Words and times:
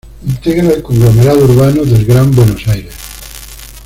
Integra 0.25 0.73
el 0.73 0.81
conglomerado 0.81 1.43
urbano 1.45 1.85
del 1.85 2.05
Gran 2.07 2.31
Buenos 2.31 2.67
Aires. 2.67 2.95